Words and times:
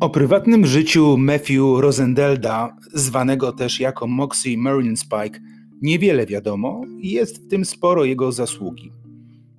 O 0.00 0.10
prywatnym 0.10 0.66
życiu 0.66 1.16
Matthew 1.18 1.80
Rosendelda, 1.80 2.76
zwanego 2.94 3.52
też 3.52 3.80
jako 3.80 4.06
Moxie 4.06 4.58
Marine 4.58 4.96
Spike, 4.96 5.40
niewiele 5.82 6.26
wiadomo 6.26 6.80
i 7.00 7.10
jest 7.10 7.44
w 7.44 7.48
tym 7.48 7.64
sporo 7.64 8.04
jego 8.04 8.32
zasługi. 8.32 8.92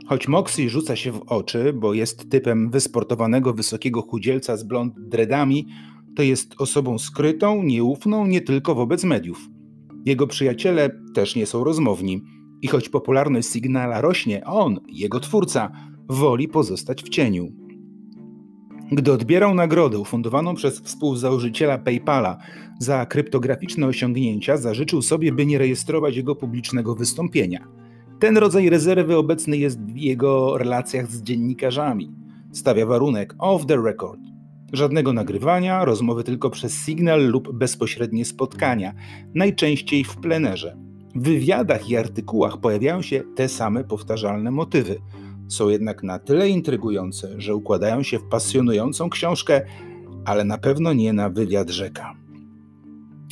Choć 0.07 0.27
Moxie 0.27 0.69
rzuca 0.69 0.95
się 0.95 1.11
w 1.11 1.21
oczy, 1.27 1.73
bo 1.73 1.93
jest 1.93 2.29
typem 2.29 2.69
wysportowanego 2.69 3.53
wysokiego 3.53 4.01
chudzielca 4.01 4.57
z 4.57 4.63
blond 4.63 4.93
dreadami, 4.99 5.67
to 6.15 6.23
jest 6.23 6.55
osobą 6.57 6.97
skrytą, 6.97 7.63
nieufną 7.63 8.27
nie 8.27 8.41
tylko 8.41 8.75
wobec 8.75 9.03
mediów. 9.03 9.49
Jego 10.05 10.27
przyjaciele 10.27 10.89
też 11.13 11.35
nie 11.35 11.45
są 11.45 11.63
rozmowni 11.63 12.21
i 12.61 12.67
choć 12.67 12.89
popularność 12.89 13.49
Signala 13.49 14.01
rośnie, 14.01 14.45
on, 14.45 14.79
jego 14.87 15.19
twórca, 15.19 15.71
woli 16.09 16.47
pozostać 16.47 17.03
w 17.03 17.09
cieniu. 17.09 17.68
Gdy 18.91 19.11
odbierał 19.11 19.55
nagrodę 19.55 19.99
ufundowaną 19.99 20.55
przez 20.55 20.79
współzałożyciela 20.79 21.77
PayPala 21.77 22.37
za 22.79 23.05
kryptograficzne 23.05 23.87
osiągnięcia, 23.87 24.57
zażyczył 24.57 25.01
sobie, 25.01 25.31
by 25.31 25.45
nie 25.45 25.57
rejestrować 25.57 26.15
jego 26.15 26.35
publicznego 26.35 26.95
wystąpienia. 26.95 27.67
Ten 28.19 28.37
rodzaj 28.37 28.69
rezerwy 28.69 29.17
obecny 29.17 29.57
jest 29.57 29.81
w 29.81 29.97
jego 29.97 30.57
relacjach 30.57 31.11
z 31.11 31.21
dziennikarzami. 31.21 32.11
Stawia 32.51 32.85
warunek 32.85 33.35
off 33.39 33.65
the 33.65 33.77
record. 33.77 34.19
Żadnego 34.73 35.13
nagrywania, 35.13 35.85
rozmowy 35.85 36.23
tylko 36.23 36.49
przez 36.49 36.73
sygnal 36.73 37.27
lub 37.27 37.53
bezpośrednie 37.53 38.25
spotkania, 38.25 38.93
najczęściej 39.35 40.03
w 40.03 40.17
plenerze. 40.17 40.77
W 41.15 41.23
wywiadach 41.23 41.89
i 41.89 41.97
artykułach 41.97 42.57
pojawiają 42.57 43.01
się 43.01 43.23
te 43.35 43.49
same 43.49 43.83
powtarzalne 43.83 44.51
motywy 44.51 44.99
są 45.49 45.69
jednak 45.69 46.03
na 46.03 46.19
tyle 46.19 46.49
intrygujące, 46.49 47.41
że 47.41 47.55
układają 47.55 48.03
się 48.03 48.19
w 48.19 48.23
pasjonującą 48.23 49.09
książkę, 49.09 49.61
ale 50.25 50.43
na 50.43 50.57
pewno 50.57 50.93
nie 50.93 51.13
na 51.13 51.29
wywiad 51.29 51.69
rzeka. 51.69 52.15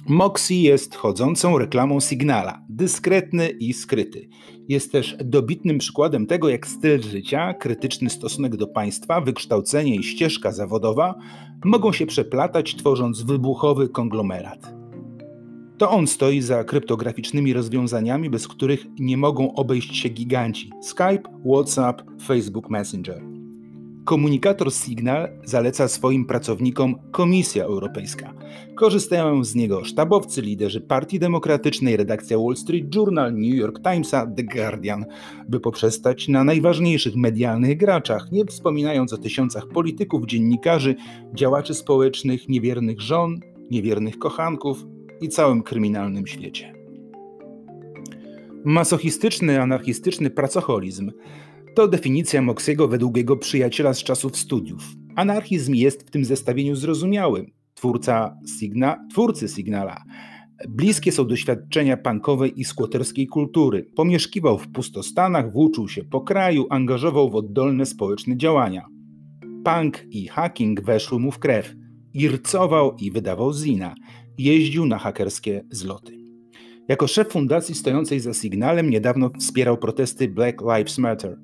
Moxie 0.10 0.62
jest 0.62 0.96
chodzącą 0.96 1.58
reklamą 1.58 2.00
Signala, 2.00 2.62
dyskretny 2.70 3.50
i 3.50 3.74
skryty. 3.74 4.30
Jest 4.70 4.92
też 4.92 5.18
dobitnym 5.24 5.78
przykładem 5.78 6.28
tego, 6.28 6.50
jak 6.50 6.68
styl 6.68 7.02
życia, 7.02 7.54
krytyczny 7.54 8.10
stosunek 8.10 8.56
do 8.56 8.68
państwa, 8.68 9.22
wykształcenie 9.22 9.96
i 9.96 10.04
ścieżka 10.04 10.52
zawodowa 10.52 11.16
mogą 11.66 11.92
się 11.92 12.06
przeplatać, 12.06 12.76
tworząc 12.76 13.22
wybuchowy 13.22 13.90
konglomerat. 13.90 14.77
To 15.78 15.92
on 15.92 16.08
stoi 16.08 16.42
za 16.42 16.64
kryptograficznymi 16.64 17.54
rozwiązaniami, 17.54 18.30
bez 18.30 18.48
których 18.48 18.86
nie 19.00 19.18
mogą 19.18 19.54
obejść 19.54 19.98
się 19.98 20.10
giganci 20.10 20.72
Skype, 20.82 21.24
WhatsApp, 21.46 22.02
Facebook 22.28 22.70
Messenger. 22.70 23.22
Komunikator 24.06 24.74
Signal 24.74 25.30
zaleca 25.44 25.88
swoim 25.88 26.26
pracownikom 26.26 26.96
Komisja 27.12 27.64
Europejska. 27.64 28.34
Korzystają 28.76 29.44
z 29.44 29.56
niego 29.56 29.84
sztabowcy, 29.84 30.42
liderzy 30.42 30.82
Partii 30.82 31.20
Demokratycznej, 31.20 31.98
redakcja 31.98 32.38
Wall 32.38 32.56
Street 32.56 32.96
Journal, 32.96 33.34
New 33.34 33.56
York 33.56 33.80
Timesa, 33.80 34.28
The 34.36 34.44
Guardian, 34.44 35.06
by 35.50 35.60
poprzestać 35.60 36.28
na 36.28 36.44
najważniejszych 36.44 37.16
medialnych 37.16 37.78
graczach, 37.78 38.32
nie 38.32 38.46
wspominając 38.46 39.14
o 39.14 39.18
tysiącach 39.18 39.68
polityków, 39.68 40.26
dziennikarzy, 40.26 40.96
działaczy 41.34 41.74
społecznych, 41.74 42.50
niewiernych 42.50 43.02
żon, 43.02 43.40
niewiernych 43.72 44.20
kochanków, 44.20 44.86
i 45.22 45.30
całym 45.30 45.64
kryminalnym 45.64 46.28
świecie. 46.28 46.74
Masochistyczny, 48.66 49.62
anarchistyczny 49.62 50.30
pracoholizm 50.30 51.12
to 51.76 51.88
definicja 51.88 52.42
Moxiego 52.42 52.88
według 52.88 53.18
jego 53.18 53.38
przyjaciela 53.38 53.94
z 53.94 54.04
czasów 54.04 54.38
studiów. 54.38 54.84
Anarchizm 55.16 55.74
jest 55.74 56.08
w 56.08 56.12
tym 56.12 56.26
zestawieniu 56.26 56.76
zrozumiały. 56.76 57.52
Twórca 57.74 58.38
Signa, 58.60 59.08
twórcy 59.12 59.48
Signala 59.48 60.04
Bliskie 60.70 61.12
są 61.12 61.28
doświadczenia 61.28 61.98
punkowej 61.98 62.60
i 62.60 62.64
skłoterskiej 62.64 63.28
kultury. 63.28 63.86
Pomieszkiwał 63.96 64.58
w 64.58 64.68
pustostanach, 64.68 65.52
włóczył 65.52 65.88
się 65.88 66.04
po 66.04 66.22
kraju, 66.22 66.68
angażował 66.70 67.30
w 67.30 67.36
oddolne 67.36 67.86
społeczne 67.86 68.38
działania. 68.38 68.86
Punk 69.64 70.06
i 70.10 70.28
hacking 70.28 70.82
weszły 70.82 71.20
mu 71.20 71.32
w 71.32 71.40
krew. 71.40 71.76
Ircował 72.14 72.96
i 72.96 73.12
wydawał 73.12 73.54
zina 73.54 73.96
jeździł 74.38 74.86
na 74.86 74.98
hakerskie 74.98 75.64
zloty. 75.72 76.18
Jako 76.88 77.08
szef 77.08 77.28
fundacji 77.32 77.76
stojącej 77.76 78.20
za 78.20 78.34
Signalem 78.34 78.90
niedawno 78.90 79.30
wspierał 79.40 79.78
protesty 79.78 80.28
Black 80.28 80.62
Lives 80.62 80.98
Matter. 80.98 81.38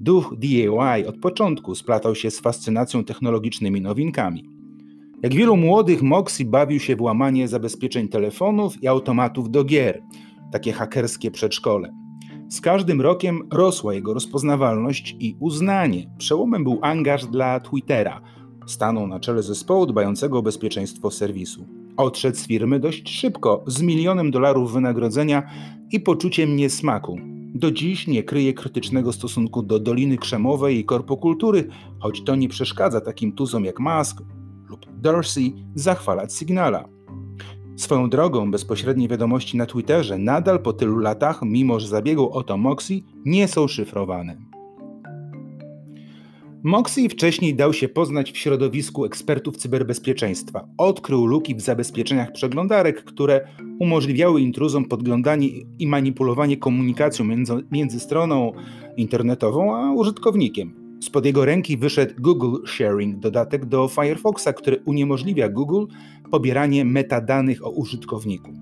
Duch 0.00 0.34
DIY 0.38 1.08
od 1.08 1.18
początku 1.18 1.74
splatał 1.74 2.14
się 2.14 2.30
z 2.30 2.40
fascynacją 2.40 3.04
technologicznymi 3.04 3.80
nowinkami. 3.80 4.44
Jak 5.22 5.34
wielu 5.34 5.56
młodych, 5.56 6.02
Moxie 6.02 6.44
bawił 6.44 6.80
się 6.80 6.96
w 6.96 7.00
łamanie 7.00 7.48
zabezpieczeń 7.48 8.08
telefonów 8.08 8.82
i 8.82 8.88
automatów 8.88 9.50
do 9.50 9.64
gier, 9.64 10.02
takie 10.52 10.72
hakerskie 10.72 11.30
przedszkole. 11.30 11.92
Z 12.48 12.60
każdym 12.60 13.00
rokiem 13.00 13.48
rosła 13.52 13.94
jego 13.94 14.14
rozpoznawalność 14.14 15.16
i 15.20 15.36
uznanie. 15.40 16.10
Przełomem 16.18 16.64
był 16.64 16.78
angaż 16.82 17.26
dla 17.26 17.60
Twittera. 17.60 18.20
Stanął 18.66 19.06
na 19.06 19.20
czele 19.20 19.42
zespołu 19.42 19.86
dbającego 19.86 20.38
o 20.38 20.42
bezpieczeństwo 20.42 21.10
serwisu. 21.10 21.77
Odszedł 21.98 22.36
z 22.36 22.46
firmy 22.46 22.80
dość 22.80 23.10
szybko, 23.10 23.64
z 23.66 23.82
milionem 23.82 24.30
dolarów 24.30 24.72
wynagrodzenia 24.72 25.50
i 25.92 26.00
poczuciem 26.00 26.56
niesmaku. 26.56 27.16
Do 27.54 27.70
dziś 27.70 28.06
nie 28.06 28.22
kryje 28.22 28.54
krytycznego 28.54 29.12
stosunku 29.12 29.62
do 29.62 29.80
Doliny 29.80 30.18
Krzemowej 30.18 30.78
i 30.78 30.84
korpokultury, 30.84 31.68
choć 32.00 32.24
to 32.24 32.36
nie 32.36 32.48
przeszkadza 32.48 33.00
takim 33.00 33.32
tuzom 33.32 33.64
jak 33.64 33.80
Musk 33.80 34.22
lub 34.68 34.86
Dorsey 35.00 35.54
zachwalać 35.74 36.34
Signala. 36.34 36.88
Swoją 37.76 38.10
drogą 38.10 38.50
bezpośrednie 38.50 39.08
wiadomości 39.08 39.56
na 39.56 39.66
Twitterze 39.66 40.18
nadal 40.18 40.62
po 40.62 40.72
tylu 40.72 40.98
latach, 40.98 41.40
mimo 41.42 41.80
że 41.80 41.88
zabiegł 41.88 42.28
o 42.28 42.42
to 42.42 42.56
Moxie, 42.56 43.00
nie 43.24 43.48
są 43.48 43.68
szyfrowane. 43.68 44.47
Moxie 46.62 47.08
wcześniej 47.08 47.54
dał 47.54 47.72
się 47.72 47.88
poznać 47.88 48.32
w 48.32 48.36
środowisku 48.36 49.04
ekspertów 49.04 49.56
cyberbezpieczeństwa. 49.56 50.68
Odkrył 50.78 51.26
luki 51.26 51.54
w 51.54 51.60
zabezpieczeniach 51.60 52.32
przeglądarek, 52.32 53.04
które 53.04 53.48
umożliwiały 53.80 54.40
intruzom 54.40 54.84
podglądanie 54.84 55.48
i 55.78 55.86
manipulowanie 55.86 56.56
komunikacją 56.56 57.24
między, 57.24 57.52
między 57.70 58.00
stroną 58.00 58.52
internetową 58.96 59.76
a 59.76 59.92
użytkownikiem. 59.92 60.98
Spod 61.02 61.26
jego 61.26 61.44
ręki 61.44 61.76
wyszedł 61.76 62.14
Google 62.18 62.56
Sharing, 62.66 63.18
dodatek 63.18 63.66
do 63.66 63.88
Firefoxa, 63.88 64.52
który 64.56 64.82
uniemożliwia 64.84 65.48
Google 65.48 65.84
pobieranie 66.30 66.84
metadanych 66.84 67.66
o 67.66 67.70
użytkowniku. 67.70 68.52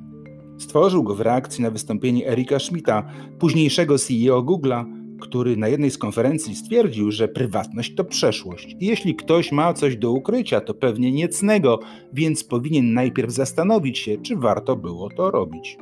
Stworzył 0.59 1.03
go 1.03 1.15
w 1.15 1.21
reakcji 1.21 1.63
na 1.63 1.71
wystąpienie 1.71 2.29
Erika 2.29 2.59
Schmidta, 2.59 3.09
późniejszego 3.39 3.99
CEO 3.99 4.43
Google'a, 4.43 4.96
który 5.21 5.57
na 5.57 5.69
jednej 5.69 5.91
z 5.91 5.99
konferencji 5.99 6.57
stwierdził, 6.57 7.11
że 7.11 7.29
prywatność 7.29 7.95
to 7.95 8.05
przeszłość. 8.05 8.77
I 8.81 8.87
jeśli 8.87 9.15
ktoś 9.15 9.53
ma 9.53 9.75
coś 9.75 9.97
do 9.97 10.13
ukrycia, 10.13 10.61
to 10.61 10.75
pewnie 10.75 11.13
niecnego, 11.13 11.81
więc 12.13 12.45
powinien 12.45 12.93
najpierw 12.93 13.31
zastanowić 13.31 13.99
się, 13.99 14.17
czy 14.19 14.37
warto 14.37 14.77
było 14.77 15.11
to 15.11 15.31
robić. 15.31 15.79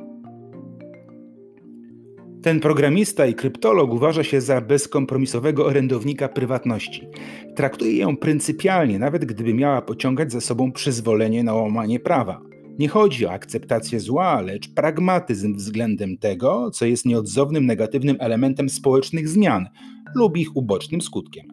Ten 2.41 2.59
programista 2.59 3.25
i 3.25 3.33
kryptolog 3.33 3.93
uważa 3.93 4.23
się 4.23 4.41
za 4.41 4.61
bezkompromisowego 4.61 5.65
orędownika 5.65 6.29
prywatności. 6.29 7.07
Traktuje 7.55 7.97
ją 7.97 8.17
pryncypialnie, 8.17 8.99
nawet 8.99 9.25
gdyby 9.25 9.53
miała 9.53 9.81
pociągać 9.81 10.31
za 10.31 10.41
sobą 10.41 10.71
przyzwolenie 10.71 11.43
na 11.43 11.53
łamanie 11.53 11.99
prawa. 11.99 12.41
Nie 12.79 12.87
chodzi 12.87 13.25
o 13.25 13.31
akceptację 13.31 13.99
zła, 13.99 14.41
lecz 14.41 14.73
pragmatyzm 14.73 15.55
względem 15.55 16.17
tego, 16.17 16.71
co 16.71 16.85
jest 16.85 17.05
nieodzownym 17.05 17.65
negatywnym 17.65 18.17
elementem 18.19 18.69
społecznych 18.69 19.29
zmian 19.29 19.69
lub 20.15 20.37
ich 20.37 20.57
ubocznym 20.57 21.01
skutkiem. 21.01 21.45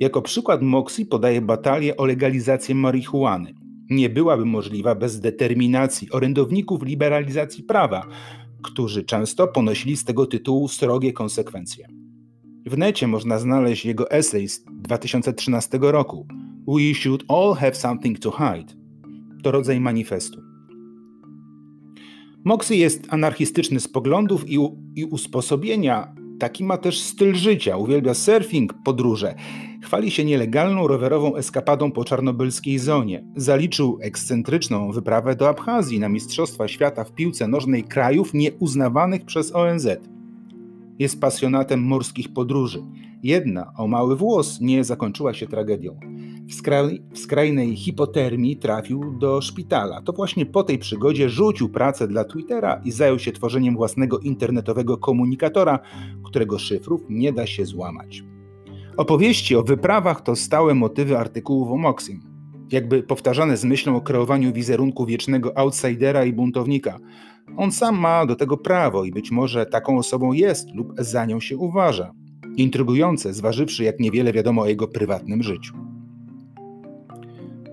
Jako 0.00 0.22
przykład 0.22 0.62
Moxie 0.62 1.06
podaje 1.06 1.40
batalię 1.40 1.96
o 1.96 2.04
legalizację 2.04 2.74
marihuany. 2.74 3.54
Nie 3.90 4.10
byłaby 4.10 4.44
możliwa 4.44 4.94
bez 4.94 5.20
determinacji 5.20 6.10
orędowników 6.10 6.82
liberalizacji 6.82 7.64
prawa, 7.64 8.06
którzy 8.62 9.04
często 9.04 9.48
ponosili 9.48 9.96
z 9.96 10.04
tego 10.04 10.26
tytułu 10.26 10.68
srogie 10.68 11.12
konsekwencje. 11.12 11.88
W 12.66 12.78
necie 12.78 13.06
można 13.06 13.38
znaleźć 13.38 13.84
jego 13.84 14.10
esej 14.10 14.48
z 14.48 14.64
2013 14.64 15.78
roku 15.80 16.26
We 16.68 16.94
should 16.94 17.24
all 17.28 17.54
have 17.54 17.74
something 17.74 18.18
to 18.18 18.30
hide 18.30 18.81
to 19.42 19.50
rodzaj 19.50 19.80
manifestu. 19.80 20.52
Moxie 22.44 22.76
jest 22.76 23.06
anarchistyczny 23.10 23.80
z 23.80 23.88
poglądów 23.88 24.50
i, 24.50 24.58
i 24.94 25.04
usposobienia. 25.04 26.14
Taki 26.38 26.64
ma 26.64 26.76
też 26.76 27.00
styl 27.00 27.34
życia. 27.34 27.76
Uwielbia 27.76 28.14
surfing, 28.14 28.74
podróże. 28.84 29.34
Chwali 29.82 30.10
się 30.10 30.24
nielegalną 30.24 30.86
rowerową 30.86 31.36
eskapadą 31.36 31.92
po 31.92 32.04
czarnobylskiej 32.04 32.78
zonie. 32.78 33.24
Zaliczył 33.36 33.98
ekscentryczną 34.00 34.92
wyprawę 34.92 35.36
do 35.36 35.48
Abchazji 35.48 36.00
na 36.00 36.08
Mistrzostwa 36.08 36.68
Świata 36.68 37.04
w 37.04 37.12
piłce 37.12 37.48
nożnej 37.48 37.84
krajów 37.84 38.34
nieuznawanych 38.34 39.24
przez 39.24 39.54
ONZ. 39.54 39.88
Jest 40.98 41.20
pasjonatem 41.20 41.82
morskich 41.82 42.32
podróży. 42.32 42.82
Jedna 43.22 43.72
o 43.76 43.86
mały 43.86 44.16
włos 44.16 44.60
nie 44.60 44.84
zakończyła 44.84 45.34
się 45.34 45.46
tragedią. 45.46 46.11
W, 46.52 46.54
skraj, 46.54 47.02
w 47.12 47.18
skrajnej 47.18 47.76
hipotermii 47.76 48.56
trafił 48.56 49.18
do 49.18 49.40
szpitala. 49.40 50.02
To 50.02 50.12
właśnie 50.12 50.46
po 50.46 50.62
tej 50.62 50.78
przygodzie 50.78 51.28
rzucił 51.28 51.68
pracę 51.68 52.08
dla 52.08 52.24
Twittera 52.24 52.80
i 52.84 52.90
zajął 52.90 53.18
się 53.18 53.32
tworzeniem 53.32 53.76
własnego 53.76 54.18
internetowego 54.18 54.98
komunikatora, 54.98 55.78
którego 56.24 56.58
szyfrów 56.58 57.00
nie 57.08 57.32
da 57.32 57.46
się 57.46 57.66
złamać. 57.66 58.24
Opowieści 58.96 59.56
o 59.56 59.62
wyprawach 59.62 60.20
to 60.20 60.36
stałe 60.36 60.74
motywy 60.74 61.18
artykułów 61.18 61.70
o 61.70 61.76
Moxim, 61.76 62.20
jakby 62.72 63.02
powtarzane 63.02 63.56
z 63.56 63.64
myślą 63.64 63.96
o 63.96 64.00
kreowaniu 64.00 64.52
wizerunku 64.52 65.06
wiecznego 65.06 65.58
outsidera 65.58 66.24
i 66.24 66.32
buntownika. 66.32 66.98
On 67.56 67.72
sam 67.72 67.98
ma 67.98 68.26
do 68.26 68.36
tego 68.36 68.56
prawo 68.56 69.04
i 69.04 69.12
być 69.12 69.30
może 69.30 69.66
taką 69.66 69.98
osobą 69.98 70.32
jest 70.32 70.74
lub 70.74 70.92
za 70.98 71.26
nią 71.26 71.40
się 71.40 71.56
uważa. 71.56 72.12
Intrygujące, 72.56 73.34
zważywszy 73.34 73.84
jak 73.84 74.00
niewiele 74.00 74.32
wiadomo 74.32 74.62
o 74.62 74.66
jego 74.66 74.88
prywatnym 74.88 75.42
życiu. 75.42 75.91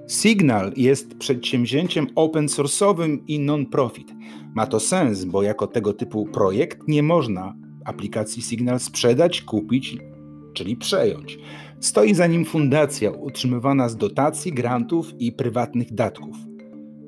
Signal 0.10 0.72
jest 0.76 1.18
przedsięwzięciem 1.18 2.08
open 2.16 2.46
source'owym 2.46 3.18
i 3.28 3.40
non-profit. 3.40 4.14
Ma 4.56 4.68
to 4.68 4.80
sens, 4.80 5.26
bo 5.26 5.44
jako 5.44 5.68
tego 5.68 5.94
typu 5.94 6.26
projekt 6.26 6.88
nie 6.88 7.04
można 7.04 7.56
aplikacji 7.86 8.42
Signal 8.42 8.80
sprzedać, 8.80 9.42
kupić, 9.42 9.98
czyli 10.54 10.76
przejąć. 10.76 11.40
Stoi 11.80 12.14
za 12.14 12.28
nim 12.28 12.46
fundacja 12.46 13.12
utrzymywana 13.12 13.90
z 13.90 13.98
dotacji, 13.98 14.54
grantów 14.54 15.14
i 15.20 15.32
prywatnych 15.32 15.94
datków. 15.94 16.38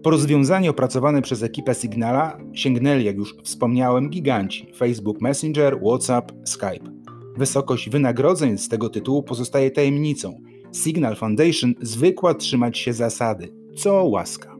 Po 0.03 0.09
rozwiązaniu 0.09 0.71
opracowane 0.71 1.21
przez 1.21 1.43
ekipę 1.43 1.75
Signala 1.75 2.37
sięgnęli, 2.53 3.03
jak 3.03 3.15
już 3.15 3.35
wspomniałem, 3.43 4.09
giganci 4.09 4.67
Facebook 4.77 5.21
Messenger, 5.21 5.79
WhatsApp, 5.83 6.31
Skype. 6.45 6.91
Wysokość 7.37 7.89
wynagrodzeń 7.89 8.57
z 8.57 8.69
tego 8.69 8.89
tytułu 8.89 9.23
pozostaje 9.23 9.71
tajemnicą. 9.71 10.50
Signal 10.73 11.15
Foundation 11.15 11.73
zwykła 11.81 12.33
trzymać 12.33 12.77
się 12.77 12.93
zasady, 12.93 13.53
co 13.75 14.03
łaska. 14.03 14.57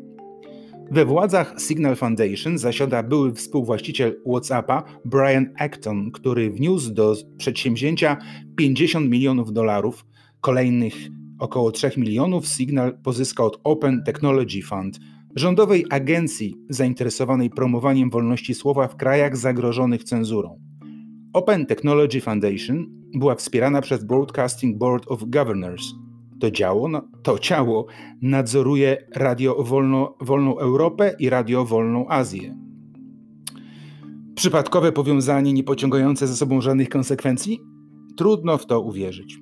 We 0.91 1.05
władzach 1.05 1.55
Signal 1.59 1.95
Foundation 1.95 2.57
zasiada 2.57 3.03
były 3.03 3.33
współwłaściciel 3.33 4.21
WhatsAppa 4.29 4.83
Brian 5.05 5.53
Acton, 5.57 6.11
który 6.11 6.49
wniósł 6.49 6.93
do 6.93 7.15
przedsięwzięcia 7.37 8.17
50 8.55 9.09
milionów 9.09 9.53
dolarów. 9.53 10.05
Kolejnych 10.41 10.93
około 11.39 11.71
3 11.71 11.91
milionów 11.97 12.47
Signal 12.47 12.97
pozyskał 13.03 13.47
od 13.47 13.59
Open 13.63 14.03
Technology 14.03 14.61
Fund, 14.61 14.99
rządowej 15.35 15.85
agencji 15.89 16.57
zainteresowanej 16.69 17.49
promowaniem 17.49 18.09
wolności 18.09 18.53
słowa 18.53 18.87
w 18.87 18.95
krajach 18.95 19.37
zagrożonych 19.37 20.03
cenzurą. 20.03 20.59
Open 21.33 21.65
Technology 21.65 22.21
Foundation 22.21 22.85
była 23.15 23.35
wspierana 23.35 23.81
przez 23.81 24.03
Broadcasting 24.03 24.77
Board 24.77 25.03
of 25.07 25.19
Governors. 25.27 26.00
To, 26.41 26.51
działo, 26.51 26.87
no, 26.87 27.07
to 27.23 27.39
ciało 27.39 27.85
nadzoruje 28.21 28.97
Radio 29.15 29.63
Wolno, 29.63 30.15
Wolną 30.21 30.57
Europę 30.57 31.15
i 31.19 31.29
Radio 31.29 31.65
Wolną 31.65 32.07
Azję. 32.09 32.57
Przypadkowe 34.35 34.91
powiązanie 34.91 35.53
niepociągające 35.53 36.27
ze 36.27 36.35
sobą 36.35 36.61
żadnych 36.61 36.89
konsekwencji? 36.89 37.59
Trudno 38.17 38.57
w 38.57 38.65
to 38.65 38.81
uwierzyć. 38.81 39.39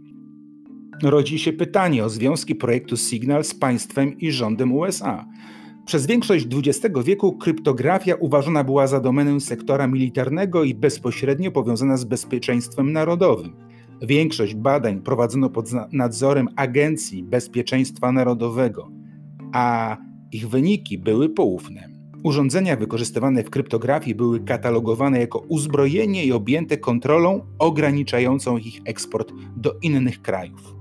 Rodzi 1.04 1.40
się 1.40 1.54
pytanie 1.54 2.06
o 2.06 2.10
związki 2.10 2.56
projektu 2.56 2.98
Signal 2.98 3.44
z 3.44 3.54
państwem 3.54 4.18
i 4.18 4.32
rządem 4.32 4.74
USA. 4.74 5.26
Przez 5.86 6.06
większość 6.06 6.48
XX 6.54 7.00
wieku 7.04 7.38
kryptografia 7.38 8.16
uważana 8.16 8.64
była 8.64 8.88
za 8.88 9.00
domenę 9.00 9.40
sektora 9.40 9.88
militarnego 9.88 10.64
i 10.64 10.76
bezpośrednio 10.76 11.52
powiązana 11.52 11.98
z 11.98 12.04
bezpieczeństwem 12.04 12.94
narodowym. 12.94 13.69
Większość 14.02 14.56
badań 14.56 15.02
prowadzono 15.02 15.50
pod 15.50 15.70
nadzorem 15.92 16.48
Agencji 16.56 17.24
Bezpieczeństwa 17.24 18.12
Narodowego, 18.12 18.92
a 19.54 19.98
ich 20.32 20.50
wyniki 20.50 20.98
były 20.98 21.30
poufne. 21.30 21.90
Urządzenia 22.24 22.76
wykorzystywane 22.76 23.44
w 23.44 23.50
kryptografii 23.50 24.16
były 24.16 24.40
katalogowane 24.40 25.20
jako 25.20 25.40
uzbrojenie 25.40 26.26
i 26.26 26.32
objęte 26.32 26.78
kontrolą 26.78 27.42
ograniczającą 27.60 28.58
ich 28.58 28.82
eksport 28.86 29.32
do 29.58 29.74
innych 29.82 30.22
krajów. 30.22 30.79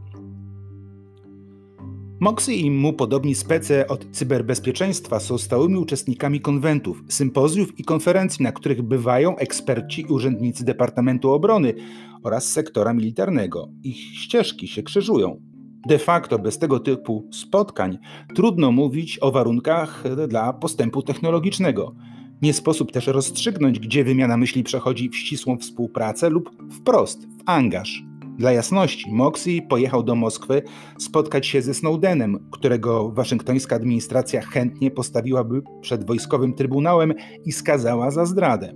Moxie 2.20 2.54
i 2.54 2.70
mu 2.70 2.92
podobni 2.92 3.34
spece 3.34 3.88
od 3.88 4.10
cyberbezpieczeństwa 4.10 5.20
są 5.20 5.38
stałymi 5.38 5.76
uczestnikami 5.76 6.40
konwentów, 6.40 7.02
sympozjów 7.08 7.78
i 7.78 7.84
konferencji, 7.84 8.42
na 8.42 8.52
których 8.52 8.82
bywają 8.82 9.36
eksperci 9.36 10.02
i 10.02 10.04
urzędnicy 10.04 10.64
Departamentu 10.64 11.30
Obrony 11.30 11.74
oraz 12.22 12.52
sektora 12.52 12.92
militarnego. 12.92 13.68
Ich 13.82 13.96
ścieżki 13.96 14.68
się 14.68 14.82
krzyżują. 14.82 15.40
De 15.88 15.98
facto 15.98 16.38
bez 16.38 16.58
tego 16.58 16.80
typu 16.80 17.28
spotkań 17.32 17.98
trudno 18.34 18.72
mówić 18.72 19.18
o 19.20 19.32
warunkach 19.32 20.04
dla 20.28 20.52
postępu 20.52 21.02
technologicznego. 21.02 21.94
Nie 22.42 22.52
sposób 22.52 22.92
też 22.92 23.06
rozstrzygnąć, 23.06 23.78
gdzie 23.78 24.04
wymiana 24.04 24.36
myśli 24.36 24.64
przechodzi 24.64 25.08
w 25.08 25.16
ścisłą 25.16 25.58
współpracę 25.58 26.30
lub 26.30 26.50
wprost 26.70 27.26
w 27.26 27.42
angaż. 27.46 28.07
Dla 28.38 28.52
jasności, 28.52 29.12
Moxie 29.12 29.62
pojechał 29.62 30.02
do 30.02 30.14
Moskwy 30.14 30.62
spotkać 30.98 31.46
się 31.46 31.62
ze 31.62 31.74
Snowdenem, 31.74 32.48
którego 32.50 33.10
waszyngtońska 33.10 33.76
administracja 33.76 34.40
chętnie 34.40 34.90
postawiłaby 34.90 35.62
przed 35.80 36.06
wojskowym 36.06 36.54
trybunałem 36.54 37.14
i 37.44 37.52
skazała 37.52 38.10
za 38.10 38.26
zdradę. 38.26 38.74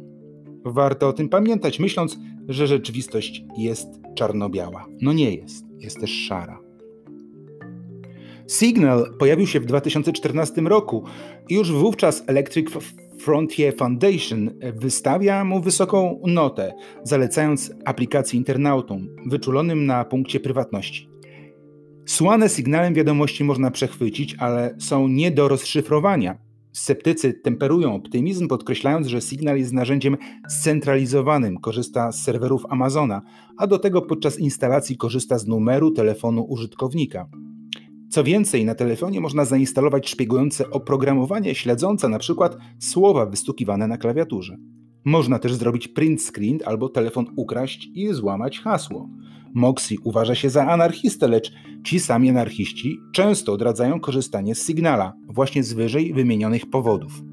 Warto 0.65 1.09
o 1.09 1.13
tym 1.13 1.29
pamiętać, 1.29 1.79
myśląc, 1.81 2.19
że 2.49 2.67
rzeczywistość 2.67 3.45
jest 3.59 3.89
czarno-biała. 4.15 4.87
No 5.01 5.13
nie 5.13 5.35
jest, 5.35 5.65
jest 5.79 6.01
też 6.01 6.11
szara. 6.11 6.59
Signal 8.49 9.15
pojawił 9.19 9.47
się 9.47 9.61
w 9.61 9.67
2014 9.67 10.61
roku 10.61 11.05
i 11.49 11.55
już 11.55 11.73
wówczas 11.73 12.25
Electric 12.27 12.71
Frontier 13.23 13.77
Foundation 13.77 14.51
wystawia 14.75 15.45
mu 15.45 15.61
wysoką 15.61 16.21
notę, 16.27 16.75
zalecając 17.03 17.73
aplikację 17.85 18.39
internautom 18.39 19.09
wyczulonym 19.27 19.87
na 19.87 20.05
punkcie 20.05 20.41
prywatności. 20.41 21.09
Słane 22.07 22.49
sygnałem 22.49 22.95
wiadomości 22.95 23.45
można 23.45 23.71
przechwycić, 23.71 24.37
ale 24.39 24.75
są 24.79 25.09
nie 25.09 25.31
do 25.31 25.49
rozszyfrowania. 25.49 26.39
Sceptycy 26.73 27.33
temperują 27.35 27.95
optymizm, 27.95 28.49
podkreślając, 28.49 29.07
że 29.07 29.21
Signal 29.21 29.59
jest 29.59 29.73
narzędziem 29.73 30.17
scentralizowanym, 30.49 31.59
korzysta 31.59 32.13
z 32.13 32.23
serwerów 32.23 32.63
Amazona, 32.69 33.23
a 33.59 33.67
do 33.67 33.79
tego 33.79 34.03
podczas 34.03 34.39
instalacji 34.39 34.97
korzysta 34.97 35.39
z 35.39 35.47
numeru 35.47 35.91
telefonu 35.91 36.45
użytkownika. 36.45 37.29
Co 38.13 38.25
więcej, 38.25 38.65
na 38.65 38.75
telefonie 38.75 39.21
można 39.21 39.45
zainstalować 39.45 40.11
szpiegujące 40.11 40.71
oprogramowanie 40.71 41.55
śledzące 41.55 42.09
przykład 42.19 42.57
słowa 42.79 43.27
wystukiwane 43.27 43.89
na 43.89 43.97
klawiaturze. 43.97 44.57
Można 45.05 45.39
też 45.39 45.55
zrobić 45.55 45.89
print 45.89 46.23
screen 46.23 46.59
albo 46.65 46.89
telefon 46.89 47.27
ukraść 47.37 47.89
i 47.95 48.13
złamać 48.15 48.61
hasło. 48.61 49.09
Moxie 49.55 49.97
uważa 50.05 50.35
się 50.35 50.51
za 50.51 50.67
anarchistę, 50.67 51.29
lecz 51.29 51.53
ci 51.85 52.01
sami 52.01 52.31
anarchiści 52.31 52.99
często 53.13 53.53
odradzają 53.53 54.01
korzystanie 54.01 54.55
z 54.55 54.67
Signala, 54.67 55.13
właśnie 55.29 55.63
z 55.63 55.73
wyżej 55.73 56.13
wymienionych 56.13 56.71
powodów. 56.71 57.32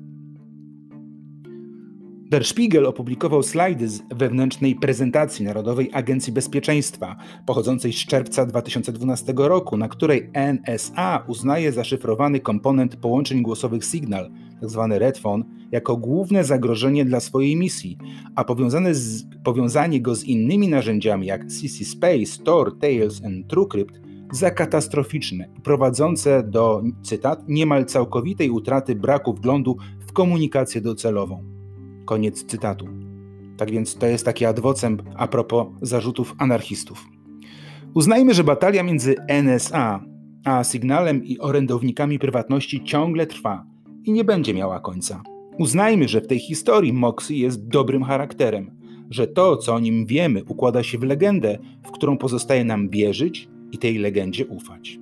Der 2.30 2.46
Spiegel 2.46 2.86
opublikował 2.86 3.44
slajdy 3.44 3.90
z 3.90 4.02
wewnętrznej 4.16 4.76
prezentacji 4.76 5.46
Narodowej 5.46 5.90
Agencji 5.94 6.34
Bezpieczeństwa, 6.34 7.16
pochodzącej 7.46 7.94
z 7.94 7.96
czerwca 7.96 8.46
2012 8.46 9.34
roku, 9.38 9.78
na 9.78 9.88
której 9.88 10.30
NSA 10.34 11.24
uznaje 11.28 11.72
zaszyfrowany 11.72 12.40
komponent 12.40 12.96
połączeń 12.96 13.42
głosowych 13.42 13.86
Signal, 13.86 14.32
tzw. 14.62 14.88
Tak 14.90 15.00
Redphone, 15.00 15.44
jako 15.72 15.98
główne 15.98 16.44
zagrożenie 16.44 17.06
dla 17.06 17.20
swojej 17.20 17.56
misji, 17.56 17.98
a 18.36 18.46
z, 18.92 19.24
powiązanie 19.44 20.02
go 20.02 20.16
z 20.16 20.24
innymi 20.24 20.68
narzędziami 20.68 21.28
jak 21.28 21.46
CC 21.46 21.86
Space, 21.86 22.44
Tor, 22.44 22.80
Tails 22.80 23.22
i 23.22 23.46
TrueCrypt 23.46 24.02
za 24.32 24.52
katastroficzne 24.52 25.50
prowadzące 25.64 26.44
do, 26.44 26.84
cytat, 27.04 27.44
niemal 27.48 27.86
całkowitej 27.86 28.50
utraty 28.50 28.96
braku 28.96 29.34
wglądu 29.34 29.78
w 30.08 30.14
komunikację 30.14 30.82
docelową. 30.82 31.59
Koniec 32.10 32.44
cytatu. 32.46 32.88
Tak 33.58 33.72
więc 33.72 33.96
to 33.96 34.08
jest 34.08 34.26
taki 34.26 34.46
adwocem 34.46 34.98
a 35.16 35.28
propos 35.28 35.68
zarzutów 35.82 36.36
anarchistów. 36.38 37.06
Uznajmy, 37.94 38.34
że 38.34 38.44
batalia 38.44 38.84
między 38.84 39.16
NSA 39.44 40.06
a 40.46 40.64
Signalem 40.64 41.26
i 41.26 41.40
orędownikami 41.40 42.20
prywatności 42.20 42.84
ciągle 42.84 43.28
trwa 43.28 43.66
i 44.06 44.12
nie 44.12 44.24
będzie 44.24 44.54
miała 44.54 44.80
końca. 44.80 45.24
Uznajmy, 45.60 46.08
że 46.08 46.22
w 46.22 46.28
tej 46.28 46.40
historii 46.40 46.94
Moxie 46.94 47.38
jest 47.38 47.68
dobrym 47.68 48.04
charakterem, 48.04 48.72
że 49.10 49.28
to, 49.28 49.58
co 49.58 49.74
o 49.76 49.80
nim 49.80 50.06
wiemy, 50.06 50.44
układa 50.44 50.84
się 50.84 50.98
w 50.98 51.04
legendę, 51.04 51.58
w 51.88 51.92
którą 51.92 52.18
pozostaje 52.18 52.66
nam 52.66 52.90
wierzyć 52.90 53.50
i 53.72 53.78
tej 53.78 53.98
legendzie 53.98 54.48
ufać. 54.48 55.00